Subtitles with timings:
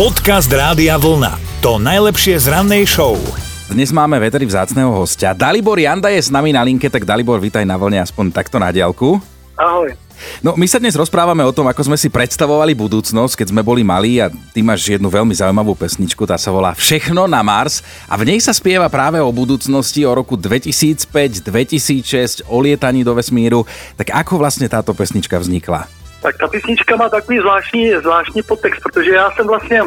[0.00, 1.60] Podcast Rádia Vlna.
[1.60, 3.20] To najlepšie z rannej show.
[3.68, 5.36] Dnes máme veteri vzácného hostia.
[5.36, 8.72] Dalibor Janda je s nami na linke, tak Dalibor, vítaj na vlne aspoň takto na
[8.72, 9.20] diálku.
[9.60, 9.92] Ahoj.
[10.40, 13.84] No, my sa dnes rozprávame o tom, ako sme si predstavovali budúcnosť, keď sme boli
[13.84, 18.16] malí a ty máš jednu veľmi zaujímavú pesničku, tá sa volá Všechno na Mars a
[18.16, 23.68] v nej sa spieva práve o budúcnosti, o roku 2005, 2006, o lietaní do vesmíru.
[24.00, 25.99] Tak ako vlastne táto pesnička vznikla?
[26.22, 29.82] Tak ta písnička má takový zvláštní, zvláštní podtext, protože já jsem vlastně,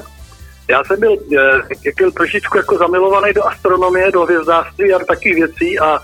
[0.70, 1.18] já jsem byl
[1.98, 6.00] byl trošičku jako zamilovaný do astronomie, do hvězdářství a do takových věcí a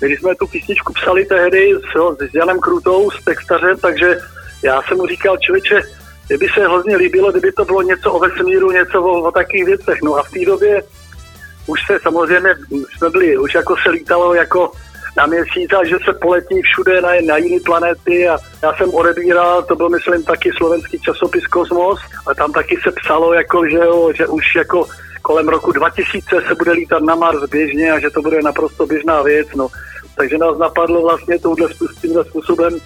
[0.00, 4.18] když jsme tu písničku psali tehdy s, s Janem Krutou, s textařem, takže
[4.62, 5.82] já jsem mu říkal, člověče,
[6.26, 9.98] kdyby se hrozně líbilo, kdyby to bylo něco o vesmíru, něco o, o takových věcech.
[10.02, 10.82] No a v té době
[11.66, 12.54] už se samozřejmě,
[12.96, 14.72] jsme byli, už jako se lítalo jako
[15.16, 19.62] na měsíc a že se poletí všude na, na jiné planety a já jsem odebíral,
[19.62, 24.12] to byl myslím taky slovenský časopis Kosmos a tam taky se psalo, jako, že, jo,
[24.14, 24.86] že už jako
[25.22, 29.22] kolem roku 2000 se bude lítat na Mars běžně a že to bude naprosto běžná
[29.22, 29.48] věc.
[29.56, 29.68] No.
[30.16, 31.68] Takže nás napadlo vlastně touhle,
[32.00, 32.78] tímhle způsobem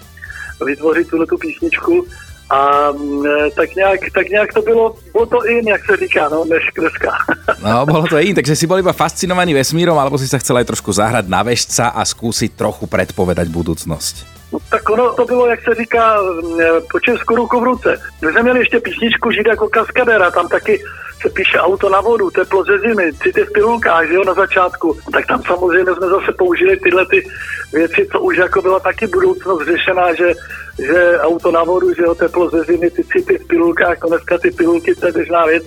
[0.65, 2.05] vytvořit tuhle tu písničku
[2.49, 6.45] a e, tak nějak, tak nějak to bylo, bylo to in, jak se říká, no,
[6.45, 7.11] než dneska.
[7.63, 10.69] No, bolo to in, takže si bol iba fascinovaný vesmírom, alebo si sa chcel aj
[10.71, 14.38] trošku zahrať na vežca a skúsiť trochu predpovedať budúcnosť?
[14.53, 16.59] No, tak ono to bylo, jak se říká, mm,
[16.91, 18.01] po Česku ruku v ruce.
[18.21, 20.81] My jsme měli ještě písničku Žít jako kaskadera, tam taky
[21.21, 24.99] se píše auto na vodu, teplo ze zimy, city v pilulkách, že jo, na začátku.
[25.13, 27.27] Tak tam samozřejmě jsme zase použili tyhle ty
[27.73, 30.33] věci, co už jako byla taky budoucnost řešená, že,
[30.79, 34.37] že auto na vodu, že jo, teplo ze zimy, ty city v pilulkách, to dneska
[34.37, 35.63] ty pilulky, to je běžná věc.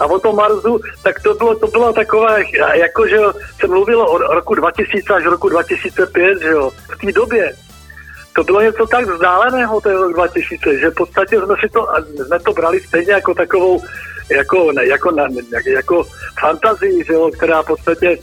[0.00, 2.42] A o tom Marsu, tak to bylo, to bylo takové,
[2.74, 3.18] jako že
[3.60, 6.70] se mluvilo o roku 2000 až roku 2005, že jo.
[6.70, 7.52] V té době
[8.34, 11.86] to bylo něco tak vzdáleného, ten rok 2000, že v podstatě jsme si to,
[12.26, 13.82] jsme to brali stejně jako takovou,
[14.30, 15.14] jako, jako,
[15.52, 16.04] jako, jako
[16.40, 18.18] fantazii, že jo, která v podstatě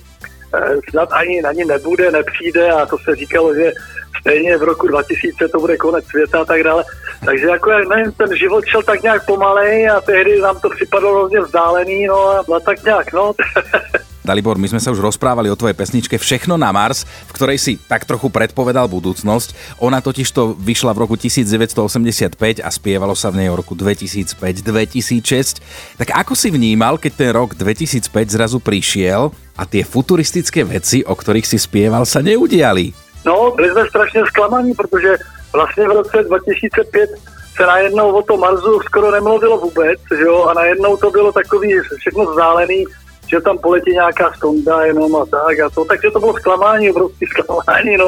[0.55, 3.71] eh, snad ani na ní nebude, nepřijde a to se říkalo, že
[4.19, 6.83] stejně v roku 2000 to bude konec světa a tak dále.
[7.25, 11.39] Takže jako, nevím, ten život šel tak nějak pomalej a tehdy nám to připadalo hrozně
[11.39, 13.31] vzdálený, no a, no, tak nějak, no.
[14.27, 17.79] Dalibor, my sme sa už rozprávali o tvojej pesničke Všechno na Mars, v ktorej si
[17.79, 19.79] tak trochu predpovedal budúcnosť.
[19.79, 25.63] Ona totiž to vyšla v roku 1985 a spievalo sa v nej o roku 2005-2006.
[25.95, 31.15] Tak ako si vnímal, keď ten rok 2005 zrazu prišiel a tie futuristické veci, o
[31.15, 32.91] ktorých si spieval, sa neudiali?
[33.23, 35.15] No, byli sme strašne sklamaní, protože
[35.55, 37.09] vlastně v roce 2005
[37.55, 41.79] se najednou o tom Marsu skoro nemluvilo vůbec, že jo, a najednou to bylo takový
[41.99, 42.85] všechno vzdálený,
[43.29, 47.25] že tam poletí nějaká stonda jenom a tak a to, takže to bylo zklamání, obrovské
[47.27, 48.07] zklamání, no.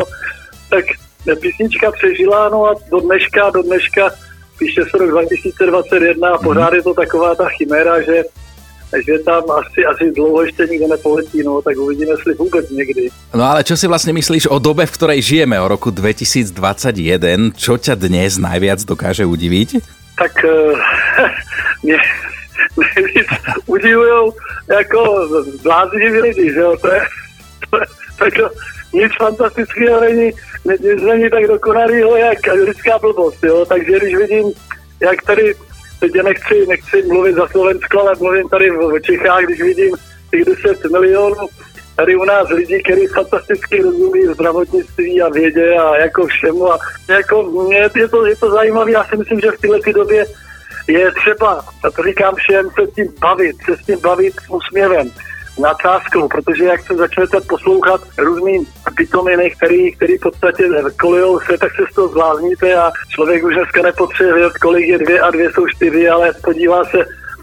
[0.69, 0.85] Tak
[1.41, 4.09] písnička přežila, no a do dneška, do dneška
[4.59, 8.23] píše se rok 2021 a pořád je to taková ta chiméra, že
[9.05, 13.09] že tam asi, asi dlouho ještě nikdo nepoletí, no tak uvidíme, jestli vůbec někdy.
[13.33, 17.53] No ale čo si vlastne myslíš o dobe, v ktorej žijeme, o roku 2021?
[17.53, 19.85] Čo ťa dnes najviac dokáže udiviť?
[20.17, 20.73] Tak uh,
[21.85, 21.97] mě,
[22.77, 23.29] nejvíc
[23.65, 24.31] udivují
[24.69, 25.27] jako
[25.63, 27.01] bláznivý lidi, že jo, to je,
[27.69, 27.77] to
[28.19, 28.49] to je
[28.93, 30.31] nic fantastického není,
[30.65, 34.51] nic není tak dokonalého, jak lidská blbost, jo, takže když vidím,
[34.99, 35.55] jak tady,
[35.99, 39.95] teď nechci, nechci mluvit za Slovensko, ale mluvím tady v Čechách, když vidím
[40.31, 41.47] těch 10 milionů
[41.95, 47.67] tady u nás lidí, kteří fantasticky rozumí zdravotnictví a vědě a jako všemu a jako
[47.95, 50.25] je to, je to zajímavé, já si myslím, že v této době
[50.89, 54.49] je třeba, a to říkám všem, se s tím bavit, se s tím bavit s
[54.49, 55.11] úsměvem,
[55.59, 58.65] nadsázkou, protože jak se začnete poslouchat různý
[58.97, 60.63] pitominy, který, který v podstatě
[60.99, 64.97] kolujou se, tak se z toho zvlázníte a člověk už dneska nepotřebuje vědět, kolik je
[64.97, 66.97] dvě a dvě jsou čtyři, ale podívá se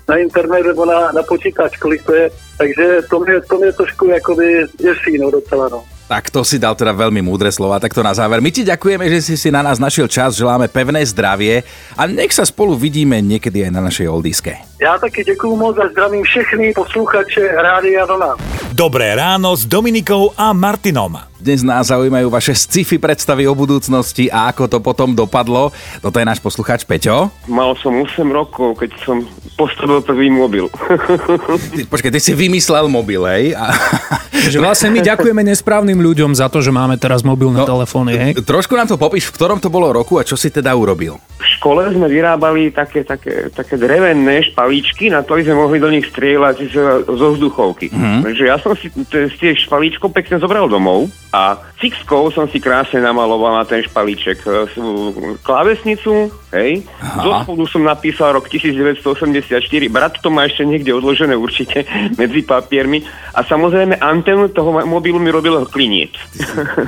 [0.09, 2.31] na internet nebo na, na počítač, kolik to je.
[2.59, 5.85] Takže to mě, to mě trošku jakoby děsí, no docela, no.
[6.07, 8.39] Tak to si dal teda veľmi múdre slova, takto na záver.
[8.39, 11.67] My ti ďakujeme, že si si na nás našiel čas, želáme pevné zdravie
[11.99, 14.55] a nech sa spolu vidíme niekedy aj na našej oldiske.
[14.79, 18.39] Já taky děkuju moc a zdravím všechny posluchače Rádia Dona.
[18.73, 21.19] Dobré ráno s Dominikou a Martinom.
[21.41, 25.73] Dnes nás zaujímajú vaše sci-fi predstavy o budúcnosti a ako to potom dopadlo.
[26.05, 27.33] Toto je náš poslucháč Peťo.
[27.51, 29.25] Mal som 8 rokov, keď som
[29.57, 30.69] postavil prvý mobil.
[31.73, 33.57] Ty, počkaj, ty si vymyslel mobil, hej?
[33.57, 33.73] A...
[34.47, 38.31] Že vlastne my ďakujeme nesprávnym ľuďom za to, že máme teraz mobilné no, telefóny, hej?
[38.47, 41.19] Trošku nám to popíš, v ktorom to bolo roku a čo si teda urobil?
[41.41, 46.07] V škole sme vyrábali také, také, také drevené špalíčky, na ktorých sme mohli do nich
[46.07, 46.57] strieľať
[47.11, 47.91] zo vzduchovky.
[47.91, 48.23] Mm-hmm.
[48.23, 53.61] Takže ja som si tie špalíčko pekne zobral domov a Cixkou som si krásne namaloval
[53.61, 55.13] na ten špalíček e, sú
[55.45, 56.81] klávesnicu, hej.
[57.05, 57.21] Aha.
[57.21, 59.61] Zo spodu som napísal rok 1984.
[59.93, 61.85] Brat to má ešte niekde odložené určite
[62.21, 63.05] medzi papiermi.
[63.37, 66.17] A samozrejme antenu toho mobilu mi robil kliniec.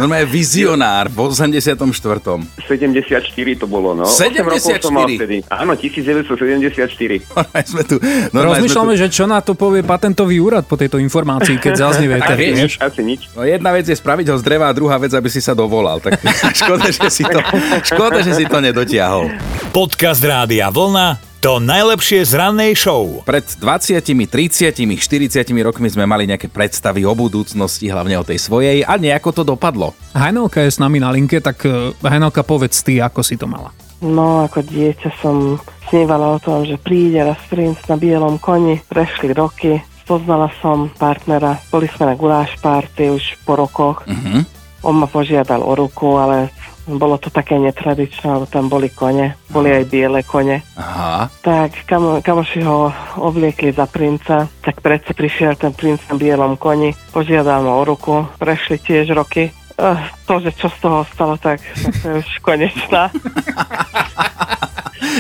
[0.01, 1.77] Normálne vizionár v 84.
[2.65, 4.09] 74 to bolo, no.
[4.09, 4.41] 74?
[4.41, 5.45] 8 rokov som mal vtedy.
[5.53, 7.29] Áno, 1974.
[7.29, 7.97] Normálne sme tu...
[8.33, 11.73] normálne Rozmýšľame, sme tu, že čo na to povie patentový úrad po tejto informácii, keď
[11.85, 12.25] zaznie nič,
[12.57, 12.73] vieš?
[12.81, 13.21] asi nič.
[13.37, 15.99] No jedna vec je spraviť ho z dreva druhá vec, aby si sa dovolal.
[15.99, 16.23] Tak
[16.63, 17.43] škoda, že si to,
[17.83, 19.27] škoda, že si to nedotiahol.
[19.75, 23.23] Podcast Rádia Vlna to najlepšie z rannej show.
[23.23, 28.83] Pred 20, 30, 40 rokmi sme mali nejaké predstavy o budúcnosti, hlavne o tej svojej
[28.83, 29.95] a nejako to dopadlo.
[30.19, 33.71] Hajnalka je s nami na linke, tak eh, Hajnalka, povedz ty, ako si to mala.
[34.03, 38.83] No, ako dieťa som snívala o tom, že príde raz princ na bielom koni.
[38.91, 44.03] Prešli roky, spoznala som partnera, boli sme na guláš party už po rokoch.
[44.11, 44.58] Mhm.
[44.83, 46.55] On ma požiadal o ruku, ale
[46.89, 50.65] bolo to také netradičné, lebo tam boli kone, boli aj biele kone.
[50.81, 51.29] Aha.
[51.45, 52.89] Tak kam, kamoši ho
[53.21, 58.25] obliekli za princa, tak predsa prišiel ten princ na bielom koni, požiadal ma o ruku,
[58.41, 59.53] prešli tiež roky.
[59.79, 59.95] Uh,
[60.27, 63.13] to, že čo z toho stalo, tak, tak to je už konečná.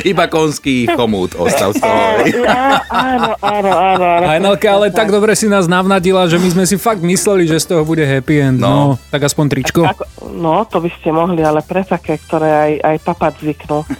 [0.02, 1.98] Iba konský chomút ostal z toho.
[2.48, 4.04] Ja, áno, áno, áno.
[4.04, 4.26] áno.
[4.26, 7.74] Hajnalka, ale tak dobre si nás navnadila, že my sme si fakt mysleli, že z
[7.74, 8.58] toho bude happy end.
[8.58, 9.00] No, No.
[9.10, 9.80] tak aspoň tričko.
[9.84, 13.78] Ako, no, to by ste mohli, ale pre také, ktoré aj, aj papať zvyknú.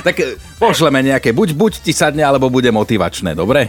[0.00, 3.68] Tak e, pošleme nejaké, buď, buď ti sadne, alebo bude motivačné, dobre?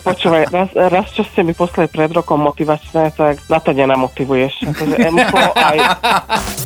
[0.00, 4.64] Počúvaj, raz, raz, čo ste mi poslali pred rokom motivačné, tak na to nenamotivuješ.
[4.64, 5.76] Akože emko aj...